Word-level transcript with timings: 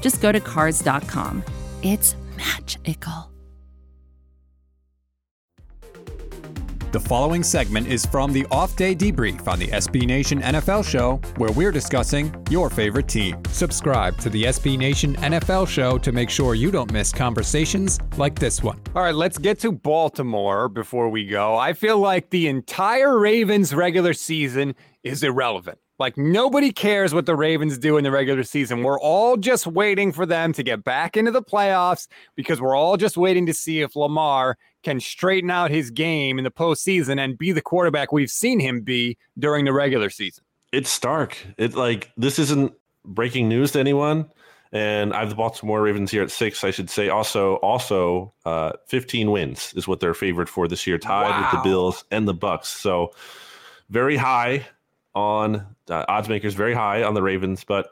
just 0.00 0.20
go 0.20 0.32
to 0.32 0.40
Cars.com. 0.40 1.42
It's 1.82 2.16
magical. 2.36 3.30
The 6.96 7.00
following 7.00 7.42
segment 7.42 7.88
is 7.88 8.06
from 8.06 8.32
the 8.32 8.46
off 8.50 8.74
day 8.74 8.94
debrief 8.94 9.46
on 9.48 9.58
the 9.58 9.66
SB 9.66 10.06
Nation 10.06 10.40
NFL 10.40 10.82
show, 10.82 11.16
where 11.36 11.50
we're 11.52 11.70
discussing 11.70 12.34
your 12.48 12.70
favorite 12.70 13.06
team. 13.06 13.36
Subscribe 13.50 14.16
to 14.20 14.30
the 14.30 14.44
SB 14.44 14.78
Nation 14.78 15.14
NFL 15.16 15.68
show 15.68 15.98
to 15.98 16.10
make 16.10 16.30
sure 16.30 16.54
you 16.54 16.70
don't 16.70 16.90
miss 16.90 17.12
conversations 17.12 18.00
like 18.16 18.38
this 18.38 18.62
one. 18.62 18.80
All 18.94 19.02
right, 19.02 19.14
let's 19.14 19.36
get 19.36 19.60
to 19.60 19.72
Baltimore 19.72 20.70
before 20.70 21.10
we 21.10 21.26
go. 21.26 21.54
I 21.56 21.74
feel 21.74 21.98
like 21.98 22.30
the 22.30 22.48
entire 22.48 23.18
Ravens 23.18 23.74
regular 23.74 24.14
season 24.14 24.74
is 25.02 25.22
irrelevant. 25.22 25.78
Like 25.98 26.18
nobody 26.18 26.72
cares 26.72 27.14
what 27.14 27.26
the 27.26 27.34
Ravens 27.34 27.78
do 27.78 27.96
in 27.96 28.04
the 28.04 28.10
regular 28.10 28.42
season. 28.42 28.82
We're 28.82 29.00
all 29.00 29.36
just 29.36 29.66
waiting 29.66 30.12
for 30.12 30.26
them 30.26 30.52
to 30.52 30.62
get 30.62 30.84
back 30.84 31.16
into 31.16 31.30
the 31.30 31.42
playoffs 31.42 32.06
because 32.34 32.60
we're 32.60 32.76
all 32.76 32.96
just 32.96 33.16
waiting 33.16 33.46
to 33.46 33.54
see 33.54 33.80
if 33.80 33.96
Lamar 33.96 34.58
can 34.82 35.00
straighten 35.00 35.50
out 35.50 35.70
his 35.70 35.90
game 35.90 36.38
in 36.38 36.44
the 36.44 36.50
postseason 36.50 37.18
and 37.18 37.38
be 37.38 37.50
the 37.52 37.62
quarterback 37.62 38.12
we've 38.12 38.30
seen 38.30 38.60
him 38.60 38.82
be 38.82 39.16
during 39.38 39.64
the 39.64 39.72
regular 39.72 40.10
season. 40.10 40.44
It's 40.72 40.90
stark. 40.90 41.38
It 41.56 41.74
like 41.74 42.12
this 42.16 42.38
isn't 42.38 42.74
breaking 43.04 43.48
news 43.48 43.72
to 43.72 43.80
anyone. 43.80 44.30
And 44.72 45.14
I 45.14 45.20
have 45.20 45.30
the 45.30 45.36
Baltimore 45.36 45.80
Ravens 45.80 46.10
here 46.10 46.22
at 46.22 46.30
six. 46.30 46.62
I 46.62 46.70
should 46.70 46.90
say 46.90 47.08
also 47.08 47.54
also 47.56 48.34
uh, 48.44 48.72
15 48.88 49.30
wins 49.30 49.72
is 49.74 49.88
what 49.88 50.00
they're 50.00 50.12
favored 50.12 50.50
for 50.50 50.68
this 50.68 50.86
year, 50.86 50.98
tied 50.98 51.30
wow. 51.30 51.40
with 51.40 51.50
the 51.52 51.68
Bills 51.68 52.04
and 52.10 52.28
the 52.28 52.34
Bucks. 52.34 52.68
So 52.68 53.12
very 53.88 54.16
high 54.16 54.66
on 55.16 55.66
uh, 55.88 56.04
odds 56.08 56.28
makers, 56.28 56.54
very 56.54 56.74
high 56.74 57.02
on 57.02 57.14
the 57.14 57.22
Ravens, 57.22 57.64
but 57.64 57.88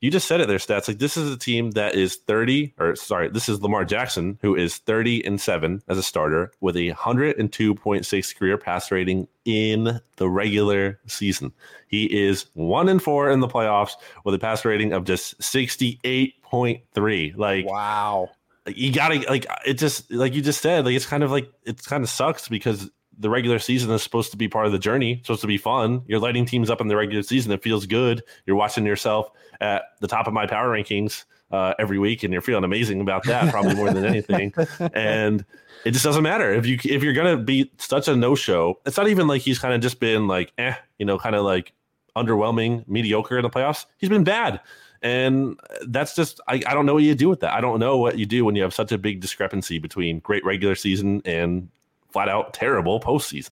you 0.00 0.10
just 0.10 0.26
said 0.28 0.40
it 0.40 0.48
there, 0.48 0.58
stats. 0.58 0.88
Like 0.88 0.98
this 0.98 1.16
is 1.16 1.32
a 1.32 1.38
team 1.38 1.70
that 1.72 1.94
is 1.94 2.16
30, 2.16 2.74
or 2.78 2.96
sorry, 2.96 3.28
this 3.28 3.48
is 3.48 3.62
Lamar 3.62 3.84
Jackson, 3.84 4.38
who 4.42 4.54
is 4.54 4.76
30 4.78 5.24
and 5.24 5.40
7 5.40 5.82
as 5.88 5.96
a 5.96 6.02
starter 6.02 6.52
with 6.60 6.76
a 6.76 6.90
102.6 6.90 8.36
career 8.36 8.58
pass 8.58 8.90
rating 8.90 9.28
in 9.44 10.00
the 10.16 10.28
regular 10.28 11.00
season. 11.06 11.52
He 11.88 12.04
is 12.04 12.46
one 12.52 12.88
and 12.88 13.02
four 13.02 13.30
in 13.30 13.40
the 13.40 13.48
playoffs 13.48 13.92
with 14.24 14.34
a 14.34 14.38
pass 14.38 14.64
rating 14.64 14.92
of 14.92 15.04
just 15.04 15.40
68.3. 15.40 17.36
Like 17.36 17.66
wow. 17.66 18.30
You 18.66 18.92
gotta 18.92 19.20
like 19.28 19.46
it 19.66 19.74
just 19.74 20.10
like 20.10 20.34
you 20.34 20.42
just 20.42 20.60
said, 20.62 20.84
like 20.86 20.96
it's 20.96 21.06
kind 21.06 21.22
of 21.22 21.30
like 21.30 21.50
it's 21.64 21.86
kind 21.86 22.02
of 22.02 22.10
sucks 22.10 22.48
because 22.48 22.90
the 23.18 23.30
regular 23.30 23.58
season 23.58 23.90
is 23.90 24.02
supposed 24.02 24.30
to 24.30 24.36
be 24.36 24.48
part 24.48 24.66
of 24.66 24.72
the 24.72 24.78
journey, 24.78 25.14
it's 25.14 25.26
supposed 25.26 25.42
to 25.42 25.46
be 25.46 25.58
fun. 25.58 26.02
You're 26.06 26.20
lighting 26.20 26.44
teams 26.44 26.70
up 26.70 26.80
in 26.80 26.88
the 26.88 26.96
regular 26.96 27.22
season. 27.22 27.52
It 27.52 27.62
feels 27.62 27.86
good. 27.86 28.22
You're 28.46 28.56
watching 28.56 28.86
yourself 28.86 29.30
at 29.60 29.82
the 30.00 30.08
top 30.08 30.26
of 30.26 30.32
my 30.32 30.46
power 30.46 30.68
rankings 30.68 31.24
uh, 31.50 31.74
every 31.78 31.98
week, 31.98 32.22
and 32.22 32.32
you're 32.32 32.42
feeling 32.42 32.64
amazing 32.64 33.00
about 33.00 33.24
that, 33.24 33.50
probably 33.50 33.74
more 33.74 33.92
than 33.92 34.04
anything. 34.04 34.52
And 34.94 35.44
it 35.84 35.90
just 35.90 36.04
doesn't 36.04 36.22
matter 36.22 36.52
if 36.52 36.66
you 36.66 36.78
if 36.84 37.02
you're 37.02 37.12
gonna 37.12 37.36
be 37.36 37.70
such 37.78 38.08
a 38.08 38.16
no 38.16 38.34
show. 38.34 38.80
It's 38.86 38.96
not 38.96 39.08
even 39.08 39.26
like 39.26 39.42
he's 39.42 39.58
kind 39.58 39.74
of 39.74 39.80
just 39.80 40.00
been 40.00 40.26
like, 40.26 40.52
eh, 40.58 40.74
you 40.98 41.04
know, 41.04 41.18
kind 41.18 41.36
of 41.36 41.44
like 41.44 41.72
underwhelming, 42.16 42.86
mediocre 42.88 43.38
in 43.38 43.42
the 43.42 43.50
playoffs. 43.50 43.86
He's 43.98 44.08
been 44.08 44.24
bad. 44.24 44.60
And 45.02 45.60
that's 45.86 46.16
just, 46.16 46.40
I, 46.48 46.54
I 46.66 46.72
don't 46.72 46.86
know 46.86 46.94
what 46.94 47.02
you 47.02 47.14
do 47.14 47.28
with 47.28 47.40
that. 47.40 47.52
I 47.52 47.60
don't 47.60 47.78
know 47.78 47.98
what 47.98 48.16
you 48.16 48.24
do 48.24 48.44
when 48.44 48.56
you 48.56 48.62
have 48.62 48.72
such 48.72 48.90
a 48.90 48.96
big 48.96 49.20
discrepancy 49.20 49.78
between 49.78 50.20
great 50.20 50.42
regular 50.46 50.74
season 50.74 51.20
and 51.26 51.68
flat 52.14 52.28
out 52.28 52.54
terrible 52.54 53.00
postseason. 53.00 53.50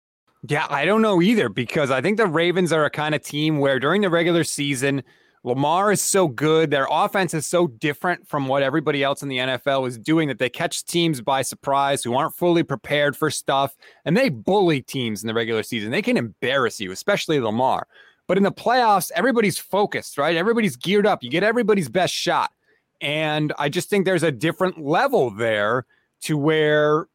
Yeah, 0.49 0.67
I 0.71 0.85
don't 0.85 1.03
know 1.03 1.21
either 1.21 1.49
because 1.49 1.91
I 1.91 2.01
think 2.01 2.17
the 2.17 2.27
Ravens 2.27 2.73
are 2.73 2.85
a 2.85 2.91
kind 2.91 3.15
of 3.15 3.23
team 3.23 3.59
where 3.59 3.81
during 3.81 4.03
the 4.03 4.09
regular 4.09 4.45
season, 4.45 5.03
Lamar 5.43 5.91
is 5.91 6.01
so 6.01 6.29
good. 6.29 6.71
Their 6.71 6.87
offense 6.89 7.35
is 7.35 7.45
so 7.45 7.67
different 7.67 8.29
from 8.29 8.47
what 8.47 8.63
everybody 8.63 9.03
else 9.03 9.23
in 9.23 9.29
the 9.29 9.39
NFL 9.39 9.89
is 9.89 9.99
doing 9.99 10.29
that 10.29 10.39
they 10.39 10.49
catch 10.49 10.85
teams 10.85 11.21
by 11.21 11.43
surprise 11.43 12.05
who 12.05 12.15
aren't 12.15 12.37
fully 12.37 12.63
prepared 12.63 13.17
for 13.17 13.31
stuff. 13.31 13.77
And 14.05 14.17
they 14.17 14.29
bully 14.29 14.81
teams 14.81 15.25
in 15.25 15.27
the 15.27 15.35
regular 15.35 15.65
season. 15.65 15.91
They 15.91 16.03
can 16.03 16.17
embarrass 16.17 16.81
you, 16.81 16.93
especially 16.93 17.41
Lamar. 17.41 17.89
But 18.29 18.37
in 18.37 18.45
the 18.45 18.53
playoffs, 18.53 19.11
everybody's 19.17 19.59
focused, 19.59 20.19
right? 20.19 20.37
Everybody's 20.37 20.77
geared 20.77 21.07
up. 21.07 21.25
You 21.25 21.31
get 21.31 21.43
everybody's 21.43 21.89
best 21.89 22.15
shot. 22.15 22.53
And 23.01 23.53
I 23.59 23.69
just 23.69 23.91
think 23.91 24.05
there's 24.05 24.23
a 24.23 24.31
different 24.31 24.81
level 24.81 25.31
there 25.31 25.85
to 26.23 26.39
where 26.39 27.09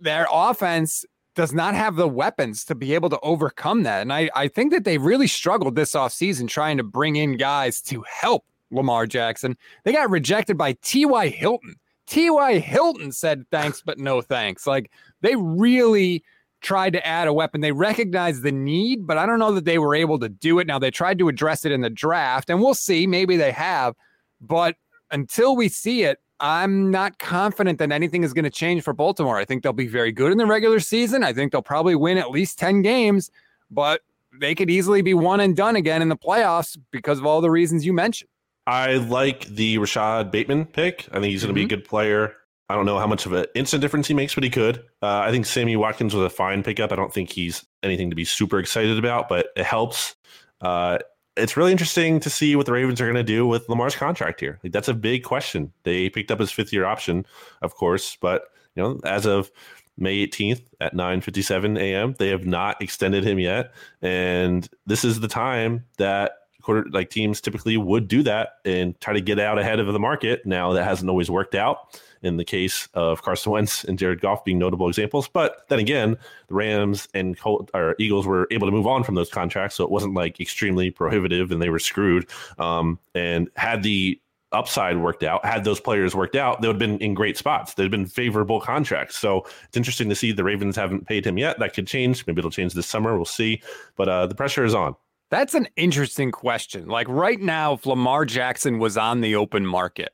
their 0.00 0.26
offense 0.30 1.04
does 1.34 1.52
not 1.52 1.74
have 1.74 1.96
the 1.96 2.08
weapons 2.08 2.64
to 2.64 2.74
be 2.74 2.94
able 2.94 3.08
to 3.08 3.20
overcome 3.20 3.84
that. 3.84 4.02
And 4.02 4.12
I, 4.12 4.30
I 4.34 4.48
think 4.48 4.72
that 4.72 4.84
they 4.84 4.98
really 4.98 5.26
struggled 5.26 5.76
this 5.76 5.92
offseason 5.92 6.48
trying 6.48 6.76
to 6.76 6.82
bring 6.82 7.16
in 7.16 7.36
guys 7.36 7.80
to 7.82 8.04
help 8.08 8.44
Lamar 8.70 9.06
Jackson. 9.06 9.56
They 9.84 9.92
got 9.92 10.10
rejected 10.10 10.58
by 10.58 10.72
T.Y. 10.82 11.28
Hilton. 11.28 11.76
T.Y. 12.06 12.58
Hilton 12.58 13.12
said 13.12 13.44
thanks, 13.50 13.82
but 13.84 13.98
no 13.98 14.20
thanks. 14.20 14.66
Like 14.66 14.90
they 15.20 15.36
really 15.36 16.24
tried 16.60 16.92
to 16.92 17.06
add 17.06 17.28
a 17.28 17.32
weapon. 17.32 17.60
They 17.60 17.72
recognized 17.72 18.42
the 18.42 18.52
need, 18.52 19.06
but 19.06 19.16
I 19.16 19.26
don't 19.26 19.38
know 19.38 19.52
that 19.52 19.64
they 19.64 19.78
were 19.78 19.94
able 19.94 20.18
to 20.18 20.28
do 20.28 20.58
it. 20.58 20.66
Now 20.66 20.78
they 20.78 20.90
tried 20.90 21.18
to 21.20 21.28
address 21.28 21.64
it 21.64 21.72
in 21.72 21.80
the 21.80 21.90
draft, 21.90 22.50
and 22.50 22.60
we'll 22.60 22.74
see. 22.74 23.06
Maybe 23.06 23.36
they 23.36 23.52
have, 23.52 23.94
but 24.40 24.76
until 25.10 25.56
we 25.56 25.68
see 25.68 26.02
it, 26.02 26.18
I'm 26.40 26.90
not 26.90 27.18
confident 27.18 27.78
that 27.78 27.92
anything 27.92 28.22
is 28.22 28.32
going 28.32 28.44
to 28.44 28.50
change 28.50 28.82
for 28.82 28.92
Baltimore. 28.92 29.36
I 29.36 29.44
think 29.44 29.62
they'll 29.62 29.72
be 29.72 29.86
very 29.86 30.10
good 30.10 30.32
in 30.32 30.38
the 30.38 30.46
regular 30.46 30.80
season. 30.80 31.22
I 31.22 31.32
think 31.32 31.52
they'll 31.52 31.62
probably 31.62 31.94
win 31.94 32.18
at 32.18 32.30
least 32.30 32.58
10 32.58 32.82
games, 32.82 33.30
but 33.70 34.00
they 34.38 34.54
could 34.54 34.70
easily 34.70 35.02
be 35.02 35.14
one 35.14 35.40
and 35.40 35.56
done 35.56 35.76
again 35.76 36.02
in 36.02 36.08
the 36.08 36.16
playoffs 36.16 36.78
because 36.90 37.18
of 37.18 37.26
all 37.26 37.40
the 37.40 37.50
reasons 37.50 37.84
you 37.84 37.92
mentioned. 37.92 38.30
I 38.66 38.94
like 38.94 39.46
the 39.46 39.78
Rashod 39.78 40.30
Bateman 40.30 40.66
pick. 40.66 41.08
I 41.10 41.14
think 41.14 41.26
he's 41.26 41.42
going 41.42 41.54
to 41.54 41.60
mm-hmm. 41.60 41.68
be 41.68 41.74
a 41.74 41.78
good 41.78 41.84
player. 41.84 42.34
I 42.68 42.76
don't 42.76 42.86
know 42.86 42.98
how 42.98 43.06
much 43.06 43.26
of 43.26 43.32
an 43.32 43.46
instant 43.54 43.80
difference 43.80 44.06
he 44.06 44.14
makes, 44.14 44.34
but 44.34 44.44
he 44.44 44.50
could. 44.50 44.78
Uh, 45.02 45.18
I 45.18 45.32
think 45.32 45.44
Sammy 45.44 45.74
Watkins 45.74 46.14
was 46.14 46.24
a 46.24 46.30
fine 46.30 46.62
pickup. 46.62 46.92
I 46.92 46.96
don't 46.96 47.12
think 47.12 47.30
he's 47.30 47.66
anything 47.82 48.10
to 48.10 48.16
be 48.16 48.24
super 48.24 48.60
excited 48.60 48.96
about, 48.96 49.28
but 49.28 49.48
it 49.56 49.64
helps. 49.64 50.14
Uh, 50.60 50.98
it's 51.36 51.56
really 51.56 51.72
interesting 51.72 52.20
to 52.20 52.30
see 52.30 52.56
what 52.56 52.66
the 52.66 52.72
Ravens 52.72 53.00
are 53.00 53.06
going 53.06 53.14
to 53.14 53.22
do 53.22 53.46
with 53.46 53.68
Lamar's 53.68 53.96
contract 53.96 54.40
here. 54.40 54.58
Like 54.62 54.72
that's 54.72 54.88
a 54.88 54.94
big 54.94 55.24
question. 55.24 55.72
They 55.84 56.10
picked 56.10 56.30
up 56.30 56.40
his 56.40 56.52
fifth 56.52 56.72
year 56.72 56.84
option, 56.84 57.26
of 57.62 57.74
course, 57.74 58.16
but 58.16 58.44
you 58.74 58.82
know, 58.82 59.00
as 59.04 59.26
of 59.26 59.50
May 59.96 60.26
18th 60.26 60.62
at 60.80 60.94
9:57 60.94 61.78
a.m., 61.78 62.14
they 62.18 62.28
have 62.28 62.46
not 62.46 62.80
extended 62.80 63.24
him 63.24 63.38
yet, 63.38 63.72
and 64.02 64.68
this 64.86 65.04
is 65.04 65.20
the 65.20 65.28
time 65.28 65.84
that 65.98 66.32
quarter 66.60 66.84
like 66.90 67.10
teams 67.10 67.40
typically 67.40 67.76
would 67.76 68.08
do 68.08 68.22
that 68.22 68.56
and 68.64 68.98
try 69.00 69.12
to 69.12 69.20
get 69.20 69.38
out 69.38 69.58
ahead 69.58 69.80
of 69.80 69.92
the 69.92 69.98
market. 69.98 70.44
Now 70.46 70.72
that 70.72 70.84
hasn't 70.84 71.08
always 71.10 71.30
worked 71.30 71.54
out 71.54 71.98
in 72.22 72.36
the 72.36 72.44
case 72.44 72.88
of 72.94 73.22
Carson 73.22 73.52
Wentz 73.52 73.84
and 73.84 73.98
Jared 73.98 74.20
Goff 74.20 74.44
being 74.44 74.58
notable 74.58 74.88
examples. 74.88 75.28
But 75.28 75.68
then 75.68 75.78
again, 75.78 76.16
the 76.48 76.54
Rams 76.54 77.08
and 77.14 77.38
Colt, 77.38 77.70
or 77.72 77.96
Eagles 77.98 78.26
were 78.26 78.46
able 78.50 78.66
to 78.66 78.72
move 78.72 78.86
on 78.86 79.04
from 79.04 79.14
those 79.14 79.30
contracts, 79.30 79.76
so 79.76 79.84
it 79.84 79.90
wasn't 79.90 80.14
like 80.14 80.40
extremely 80.40 80.90
prohibitive 80.90 81.50
and 81.50 81.62
they 81.62 81.70
were 81.70 81.78
screwed. 81.78 82.28
Um, 82.58 82.98
and 83.14 83.48
had 83.56 83.82
the 83.82 84.20
upside 84.52 84.98
worked 84.98 85.22
out, 85.22 85.44
had 85.44 85.64
those 85.64 85.80
players 85.80 86.14
worked 86.14 86.36
out, 86.36 86.60
they 86.60 86.68
would 86.68 86.80
have 86.80 86.90
been 86.90 86.98
in 86.98 87.14
great 87.14 87.36
spots. 87.36 87.74
They'd 87.74 87.90
been 87.90 88.06
favorable 88.06 88.60
contracts. 88.60 89.16
So 89.16 89.46
it's 89.64 89.76
interesting 89.76 90.08
to 90.08 90.14
see 90.14 90.32
the 90.32 90.44
Ravens 90.44 90.76
haven't 90.76 91.06
paid 91.06 91.26
him 91.26 91.38
yet. 91.38 91.58
That 91.58 91.74
could 91.74 91.86
change. 91.86 92.26
Maybe 92.26 92.40
it'll 92.40 92.50
change 92.50 92.74
this 92.74 92.86
summer. 92.86 93.16
We'll 93.16 93.24
see. 93.24 93.62
But 93.96 94.08
uh, 94.08 94.26
the 94.26 94.34
pressure 94.34 94.64
is 94.64 94.74
on. 94.74 94.96
That's 95.30 95.54
an 95.54 95.68
interesting 95.76 96.32
question. 96.32 96.88
Like 96.88 97.08
right 97.08 97.40
now, 97.40 97.74
if 97.74 97.86
Lamar 97.86 98.24
Jackson 98.24 98.78
was 98.78 98.96
on 98.96 99.20
the 99.20 99.36
open 99.36 99.64
market, 99.64 100.10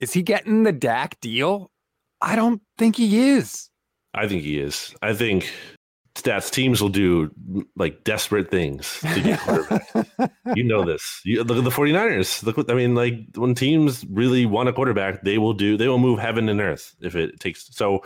is 0.00 0.12
he 0.12 0.22
getting 0.22 0.62
the 0.62 0.72
Dak 0.72 1.18
deal? 1.20 1.70
I 2.20 2.36
don't 2.36 2.60
think 2.76 2.96
he 2.96 3.30
is. 3.30 3.70
I 4.14 4.28
think 4.28 4.42
he 4.42 4.58
is. 4.58 4.94
I 5.02 5.14
think 5.14 5.50
stats 6.14 6.50
teams 6.50 6.82
will 6.82 6.88
do 6.88 7.30
like 7.76 8.04
desperate 8.04 8.50
things 8.50 8.98
to 9.00 9.20
get 9.20 9.40
quarterback. 9.40 10.32
you 10.56 10.64
know 10.64 10.84
this. 10.84 11.20
You 11.24 11.44
look 11.44 11.58
at 11.58 11.64
the 11.64 11.70
49ers. 11.70 12.42
Look 12.42 12.56
what 12.56 12.70
I 12.70 12.74
mean, 12.74 12.94
like 12.94 13.14
when 13.34 13.54
teams 13.54 14.04
really 14.10 14.44
want 14.44 14.68
a 14.68 14.72
quarterback, 14.72 15.22
they 15.22 15.38
will 15.38 15.54
do 15.54 15.76
they 15.76 15.88
will 15.88 15.98
move 15.98 16.18
heaven 16.18 16.48
and 16.48 16.60
earth 16.60 16.94
if 17.00 17.14
it 17.14 17.40
takes 17.40 17.68
so 17.74 18.02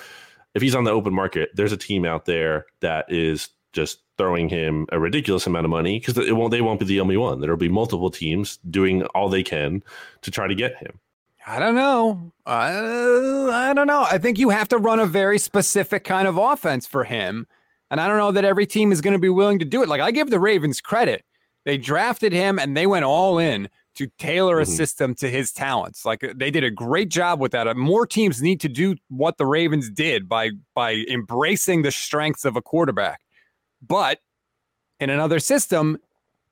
if 0.55 0.61
he's 0.61 0.75
on 0.75 0.85
the 0.85 0.91
open 0.91 1.15
market, 1.15 1.51
there's 1.55 1.73
a 1.73 1.79
team 1.79 2.05
out 2.05 2.27
there 2.27 2.67
that 2.81 3.07
is 3.09 3.49
just 3.73 4.02
throwing 4.19 4.49
him 4.49 4.87
a 4.93 5.01
ridiculous 5.01 5.47
amount 5.47 5.65
of 5.65 5.71
money 5.71 5.99
because 5.99 6.17
it 6.19 6.37
won't 6.37 6.51
they 6.51 6.61
won't 6.61 6.81
be 6.81 6.87
the 6.87 7.01
only 7.01 7.17
one. 7.17 7.41
There'll 7.41 7.57
be 7.57 7.69
multiple 7.69 8.11
teams 8.11 8.59
doing 8.71 9.05
all 9.15 9.29
they 9.29 9.43
can 9.43 9.83
to 10.23 10.31
try 10.31 10.47
to 10.47 10.55
get 10.55 10.77
him. 10.77 10.99
I 11.47 11.59
don't 11.59 11.75
know. 11.75 12.33
Uh, 12.47 13.51
I 13.51 13.73
don't 13.75 13.89
know. 13.89 14.07
I 14.09 14.19
think 14.19 14.39
you 14.39 14.51
have 14.51 14.69
to 14.69 14.79
run 14.79 15.01
a 15.01 15.07
very 15.07 15.39
specific 15.39 16.05
kind 16.05 16.29
of 16.29 16.37
offense 16.37 16.87
for 16.87 17.05
him. 17.05 17.47
And 17.91 18.01
I 18.01 18.07
don't 18.07 18.19
know 18.19 18.33
that 18.33 18.45
every 18.45 18.67
team 18.67 18.93
is 18.93 19.01
going 19.01 19.13
to 19.13 19.19
be 19.19 19.29
willing 19.29 19.59
to 19.59 19.65
do 19.65 19.83
it. 19.83 19.89
Like 19.89 20.01
I 20.01 20.13
give 20.13 20.31
the 20.31 20.39
Ravens 20.41 20.81
credit. 20.81 21.25
They 21.65 21.79
drafted 21.79 22.33
him 22.33 22.59
and 22.59 22.77
they 22.77 22.87
went 22.87 23.05
all 23.05 23.39
in 23.39 23.69
to 23.95 24.07
tailor 24.19 24.59
a 24.59 24.63
mm-hmm. 24.63 24.73
system 24.73 25.15
to 25.17 25.29
his 25.29 25.53
talents. 25.53 26.05
Like 26.05 26.25
they 26.35 26.51
did 26.51 26.65
a 26.65 26.71
great 26.71 27.09
job 27.09 27.41
with 27.41 27.53
that. 27.53 27.77
More 27.77 28.07
teams 28.07 28.41
need 28.41 28.61
to 28.61 28.69
do 28.69 28.97
what 29.09 29.37
the 29.37 29.47
Ravens 29.47 29.91
did 29.91 30.29
by 30.29 30.51
by 30.75 31.05
embracing 31.11 31.83
the 31.83 31.91
strengths 31.91 32.45
of 32.45 32.57
a 32.57 32.63
quarterback. 32.63 33.21
But 33.87 34.21
in 35.01 35.11
another 35.11 35.39
system, 35.39 35.99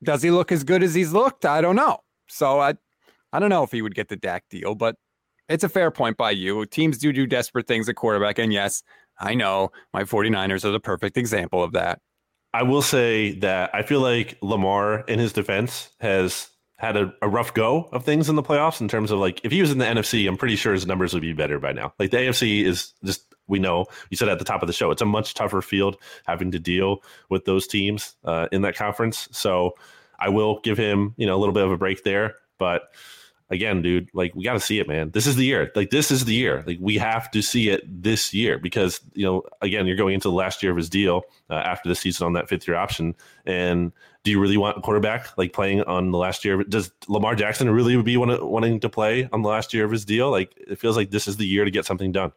does 0.03 0.23
he 0.23 0.31
look 0.31 0.50
as 0.50 0.65
good 0.65 0.82
as 0.82 0.94
he's 0.94 1.12
looked? 1.12 1.44
I 1.44 1.61
don't 1.61 1.77
know. 1.77 2.00
So 2.29 2.61
I 2.61 2.75
I 3.32 3.38
don't 3.38 3.50
know 3.50 3.62
if 3.62 3.73
he 3.73 3.82
would 3.82 3.94
get 3.94 4.09
the 4.09 4.17
Dak 4.17 4.44
deal, 4.50 4.75
but 4.75 4.97
it's 5.49 5.65
a 5.65 5.69
fair 5.69 5.91
point 5.91 6.17
by 6.17 6.31
you. 6.31 6.65
Teams 6.67 6.99
do 6.99 7.12
do 7.12 7.27
desperate 7.27 7.67
things 7.67 7.88
at 7.88 7.97
quarterback. 7.97 8.38
And 8.38 8.53
yes, 8.53 8.82
I 9.19 9.35
know 9.35 9.71
my 9.93 10.05
49ers 10.05 10.65
are 10.65 10.71
the 10.71 10.81
perfect 10.81 11.17
example 11.17 11.62
of 11.62 11.73
that. 11.73 12.00
I 12.53 12.62
will 12.65 12.82
say 12.82 13.33
that 13.38 13.71
I 13.75 13.83
feel 13.83 14.00
like 14.00 14.37
Lamar, 14.43 15.00
in 15.00 15.19
his 15.19 15.33
defense, 15.33 15.91
has 16.00 16.49
had 16.79 16.97
a, 16.97 17.12
a, 17.23 17.29
rough 17.29 17.53
go 17.53 17.88
of 17.93 18.05
things 18.05 18.29
in 18.29 18.37
the 18.37 18.43
playoffs 18.43 18.81
in 18.81 18.88
terms 18.88 19.11
of 19.11 19.19
like 19.19 19.41
if 19.44 19.53
he 19.53 19.61
was 19.61 19.71
in 19.71 19.79
the 19.79 19.85
NFC, 19.85 20.26
I'm 20.26 20.38
pretty 20.38 20.56
sure 20.56 20.73
his 20.73 20.87
numbers 20.87 21.12
would 21.12 21.21
be 21.21 21.35
better 21.35 21.59
by 21.59 21.73
now. 21.73 21.93
Like 21.99 22.11
the 22.11 22.17
AFC 22.17 22.65
is 22.65 22.94
just 23.05 23.30
we 23.50 23.58
know 23.58 23.87
you 24.08 24.17
said 24.17 24.29
at 24.29 24.38
the 24.38 24.44
top 24.44 24.62
of 24.62 24.67
the 24.67 24.73
show, 24.73 24.91
it's 24.91 25.02
a 25.02 25.06
much 25.06 25.35
tougher 25.35 25.61
field 25.61 25.97
having 26.26 26.50
to 26.52 26.58
deal 26.58 27.02
with 27.29 27.44
those 27.44 27.67
teams 27.67 28.17
uh, 28.25 28.49
in 28.52 28.62
that 28.62 28.76
conference. 28.76 29.29
So 29.32 29.75
I 30.19 30.29
will 30.29 30.61
give 30.61 30.79
him 30.79 31.14
you 31.19 31.26
know 31.26 31.37
a 31.37 31.41
little 31.41 31.55
bit 31.55 31.64
of 31.64 31.73
a 31.73 31.76
break 31.76 32.05
there, 32.05 32.37
but 32.58 32.91
again, 33.50 33.82
dude, 33.82 34.08
like 34.14 34.35
we 34.35 34.44
got 34.44 34.55
to 34.55 34.61
see 34.61 34.79
it, 34.79 34.88
man. 34.88 35.11
This 35.11 35.26
is 35.26 35.37
the 35.37 35.44
year. 35.44 35.70
Like 35.75 35.91
this 35.91 36.11
is 36.11 36.25
the 36.25 36.35
year. 36.35 36.64
Like 36.67 36.79
we 36.81 36.97
have 36.99 37.31
to 37.32 37.43
see 37.43 37.69
it 37.69 37.82
this 38.02 38.32
year 38.32 38.58
because 38.58 39.00
you 39.14 39.26
know, 39.26 39.43
again, 39.61 39.87
you're 39.87 39.97
going 39.97 40.14
into 40.14 40.29
the 40.29 40.35
last 40.35 40.62
year 40.62 40.73
of 40.73 40.79
his 40.79 40.88
deal 40.88 41.23
uh, 41.50 41.55
after 41.55 41.88
the 41.88 41.94
season 41.94 42.26
on 42.26 42.32
that 42.35 42.49
fifth 42.49 42.67
year 42.67 42.76
option. 42.76 43.14
And 43.44 43.93
do 44.23 44.31
you 44.31 44.41
really 44.41 44.56
want 44.56 44.79
a 44.79 44.81
quarterback 44.81 45.37
like 45.37 45.52
playing 45.52 45.82
on 45.82 46.11
the 46.11 46.19
last 46.19 46.44
year? 46.44 46.62
Does 46.62 46.93
Lamar 47.08 47.35
Jackson 47.35 47.69
really 47.70 48.00
be 48.02 48.17
want 48.17 48.44
wanting 48.47 48.81
to 48.81 48.88
play 48.88 49.29
on 49.32 49.43
the 49.43 49.49
last 49.49 49.75
year 49.75 49.85
of 49.85 49.91
his 49.91 50.05
deal? 50.05 50.31
Like 50.31 50.55
it 50.56 50.79
feels 50.79 50.97
like 50.97 51.11
this 51.11 51.26
is 51.26 51.37
the 51.37 51.47
year 51.47 51.64
to 51.64 51.70
get 51.70 51.85
something 51.85 52.12
done. 52.12 52.32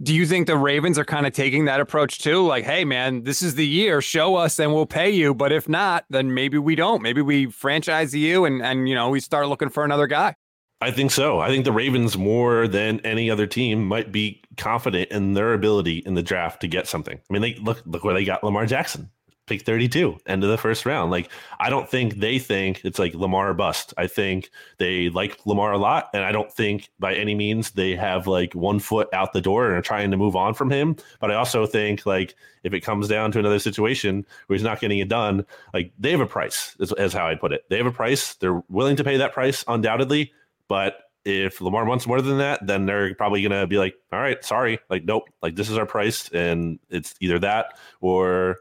Do 0.00 0.14
you 0.14 0.26
think 0.26 0.46
the 0.46 0.56
Ravens 0.56 0.96
are 0.96 1.04
kind 1.04 1.26
of 1.26 1.32
taking 1.32 1.64
that 1.64 1.80
approach 1.80 2.20
too? 2.20 2.46
Like, 2.46 2.64
hey, 2.64 2.84
man, 2.84 3.24
this 3.24 3.42
is 3.42 3.56
the 3.56 3.66
year. 3.66 4.00
Show 4.00 4.36
us, 4.36 4.60
and 4.60 4.72
we'll 4.72 4.86
pay 4.86 5.10
you. 5.10 5.34
But 5.34 5.50
if 5.50 5.68
not, 5.68 6.04
then 6.08 6.34
maybe 6.34 6.56
we 6.56 6.76
don't. 6.76 7.02
Maybe 7.02 7.20
we 7.20 7.46
franchise 7.46 8.14
you, 8.14 8.44
and 8.44 8.62
and 8.62 8.88
you 8.88 8.94
know 8.94 9.08
we 9.08 9.18
start 9.18 9.48
looking 9.48 9.70
for 9.70 9.84
another 9.84 10.06
guy. 10.06 10.36
I 10.80 10.92
think 10.92 11.10
so. 11.10 11.40
I 11.40 11.48
think 11.48 11.64
the 11.64 11.72
Ravens, 11.72 12.16
more 12.16 12.68
than 12.68 13.00
any 13.00 13.28
other 13.28 13.48
team, 13.48 13.84
might 13.84 14.12
be 14.12 14.40
confident 14.56 15.10
in 15.10 15.34
their 15.34 15.52
ability 15.52 16.04
in 16.06 16.14
the 16.14 16.22
draft 16.22 16.60
to 16.60 16.68
get 16.68 16.86
something. 16.86 17.18
I 17.18 17.32
mean, 17.32 17.42
they 17.42 17.54
look 17.54 17.82
look 17.84 18.04
where 18.04 18.14
they 18.14 18.24
got 18.24 18.44
Lamar 18.44 18.66
Jackson, 18.66 19.10
pick 19.48 19.62
32, 19.62 20.18
end 20.26 20.44
of 20.44 20.50
the 20.50 20.58
first 20.58 20.86
round. 20.86 21.10
Like, 21.10 21.30
I 21.58 21.70
don't 21.70 21.88
think 21.88 22.16
they 22.16 22.38
think 22.38 22.82
it's 22.84 22.98
like 22.98 23.14
Lamar 23.14 23.54
bust. 23.54 23.94
I 23.96 24.06
think 24.06 24.50
they 24.78 25.08
like 25.10 25.38
Lamar 25.46 25.72
a 25.72 25.78
lot, 25.78 26.10
and 26.14 26.24
I 26.24 26.32
don't 26.32 26.52
think 26.52 26.90
by 26.98 27.14
any 27.14 27.34
means 27.34 27.70
they 27.70 27.96
have 27.96 28.26
like 28.26 28.54
one 28.54 28.78
foot 28.78 29.08
out 29.12 29.32
the 29.32 29.40
door 29.40 29.66
and 29.66 29.76
are 29.76 29.82
trying 29.82 30.10
to 30.10 30.16
move 30.16 30.36
on 30.36 30.54
from 30.54 30.70
him. 30.70 30.96
But 31.20 31.30
I 31.30 31.34
also 31.34 31.66
think 31.66 32.06
like 32.06 32.34
if 32.62 32.72
it 32.72 32.80
comes 32.80 33.08
down 33.08 33.32
to 33.32 33.38
another 33.38 33.58
situation 33.58 34.26
where 34.46 34.56
he's 34.56 34.64
not 34.64 34.80
getting 34.80 34.98
it 34.98 35.08
done, 35.08 35.44
like 35.72 35.92
they 35.98 36.10
have 36.10 36.20
a 36.20 36.26
price. 36.26 36.76
Is, 36.80 36.92
is 36.98 37.12
how 37.12 37.26
I 37.26 37.34
put 37.34 37.52
it. 37.52 37.64
They 37.68 37.78
have 37.78 37.86
a 37.86 37.92
price. 37.92 38.34
They're 38.34 38.62
willing 38.68 38.96
to 38.96 39.04
pay 39.04 39.16
that 39.16 39.32
price, 39.32 39.64
undoubtedly 39.66 40.32
but 40.68 41.04
if 41.24 41.60
Lamar 41.60 41.84
wants 41.84 42.06
more 42.06 42.22
than 42.22 42.38
that, 42.38 42.66
then 42.66 42.86
they're 42.86 43.14
probably 43.14 43.42
to 43.42 43.66
be 43.66 43.78
like, 43.78 43.96
all 44.12 44.20
right, 44.20 44.42
sorry. 44.44 44.78
Like, 44.88 45.04
nope, 45.04 45.24
like 45.42 45.56
this 45.56 45.68
is 45.68 45.76
our 45.76 45.86
price. 45.86 46.28
And 46.30 46.78
it's 46.90 47.14
either 47.20 47.38
that 47.40 47.78
or 48.00 48.58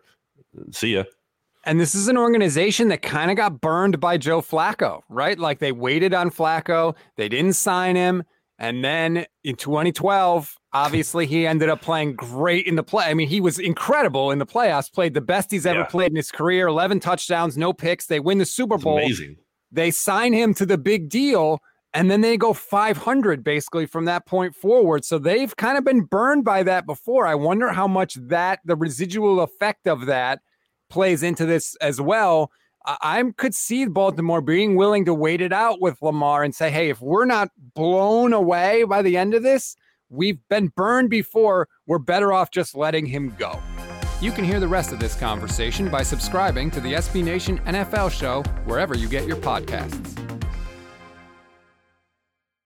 see 0.71 0.95
ya. 0.95 1.03
And 1.65 1.79
this 1.79 1.93
is 1.95 2.07
an 2.07 2.17
organization 2.17 2.87
that 2.89 3.01
kind 3.01 3.29
of 3.29 3.35
got 3.35 3.59
burned 3.59 3.99
by 3.99 4.17
Joe 4.17 4.41
Flacco, 4.41 5.01
right? 5.09 5.37
Like 5.37 5.59
they 5.59 5.73
waited 5.73 6.13
on 6.13 6.31
Flacco, 6.31 6.95
they 7.17 7.27
didn't 7.27 7.53
sign 7.53 7.95
him. 7.95 8.23
And 8.59 8.83
then 8.83 9.25
in 9.43 9.55
2012, 9.55 10.55
obviously 10.73 11.27
he 11.27 11.45
ended 11.45 11.69
up 11.69 11.81
playing 11.81 12.15
great 12.15 12.65
in 12.65 12.75
the 12.75 12.83
play. 12.83 13.05
I 13.05 13.13
mean, 13.13 13.27
he 13.27 13.41
was 13.41 13.59
incredible 13.59 14.31
in 14.31 14.39
the 14.39 14.45
playoffs, 14.45 14.91
played 14.91 15.13
the 15.13 15.21
best 15.21 15.51
he's 15.51 15.65
ever 15.65 15.79
yeah. 15.79 15.85
played 15.85 16.11
in 16.11 16.15
his 16.15 16.31
career 16.31 16.67
11 16.67 17.01
touchdowns, 17.01 17.57
no 17.57 17.73
picks. 17.73 18.07
They 18.07 18.19
win 18.19 18.37
the 18.37 18.45
Super 18.45 18.77
Bowl. 18.77 18.97
amazing. 18.97 19.35
They 19.71 19.91
sign 19.91 20.33
him 20.33 20.53
to 20.55 20.65
the 20.65 20.77
big 20.77 21.09
deal 21.09 21.59
and 21.97 22.11
then 22.11 22.21
they 22.21 22.37
go 22.37 22.53
500 22.53 23.43
basically 23.43 23.87
from 23.87 24.05
that 24.05 24.27
point 24.27 24.53
forward. 24.53 25.03
So 25.03 25.17
they've 25.17 25.55
kind 25.57 25.79
of 25.79 25.83
been 25.83 26.01
burned 26.01 26.45
by 26.45 26.61
that 26.61 26.85
before. 26.85 27.25
I 27.25 27.33
wonder 27.33 27.69
how 27.69 27.87
much 27.87 28.13
that 28.13 28.59
the 28.63 28.75
residual 28.75 29.41
effect 29.41 29.87
of 29.87 30.05
that 30.05 30.41
plays 30.91 31.23
into 31.23 31.47
this 31.47 31.75
as 31.81 31.99
well. 31.99 32.51
I 32.85 33.23
could 33.37 33.55
see 33.55 33.87
Baltimore 33.87 34.41
being 34.41 34.75
willing 34.75 35.05
to 35.05 35.13
wait 35.13 35.41
it 35.41 35.51
out 35.51 35.81
with 35.81 35.99
Lamar 36.03 36.43
and 36.43 36.53
say, 36.53 36.69
hey, 36.69 36.89
if 36.89 37.01
we're 37.01 37.25
not 37.25 37.49
blown 37.73 38.31
away 38.31 38.83
by 38.83 39.01
the 39.01 39.17
end 39.17 39.33
of 39.33 39.41
this, 39.41 39.75
we've 40.07 40.37
been 40.49 40.67
burned 40.67 41.09
before. 41.09 41.67
We're 41.87 41.97
better 41.97 42.31
off 42.31 42.51
just 42.51 42.75
letting 42.75 43.07
him 43.07 43.35
go. 43.39 43.59
You 44.21 44.31
can 44.31 44.45
hear 44.45 44.59
the 44.59 44.67
rest 44.67 44.91
of 44.91 44.99
this 44.99 45.15
conversation 45.15 45.89
by 45.89 46.03
subscribing 46.03 46.69
to 46.71 46.79
the 46.79 46.93
SB 46.93 47.23
Nation 47.23 47.57
NFL 47.65 48.11
show 48.11 48.43
wherever 48.65 48.95
you 48.95 49.09
get 49.09 49.25
your 49.25 49.37
podcasts. 49.37 50.26